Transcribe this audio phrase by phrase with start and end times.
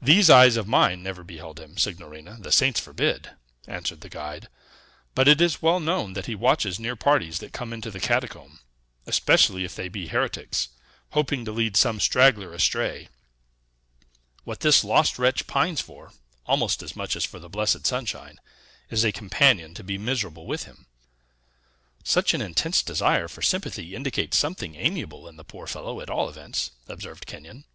[0.00, 3.32] "These eyes of mine never beheld him, signorina; the saints forbid!"
[3.68, 4.48] answered the guide.
[5.14, 8.60] "But it is well known that he watches near parties that come into the catacomb,
[9.04, 10.68] especially if they be heretics,
[11.10, 13.10] hoping to lead some straggler astray.
[14.44, 16.12] What this lost wretch pines for,
[16.46, 18.40] almost as much as for the blessed sunshine,
[18.88, 20.86] is a companion to be miserable with him."
[22.04, 26.30] "Such an intense desire for sympathy indicates something amiable in the poor fellow, at all
[26.30, 27.66] events," observed Kenyon.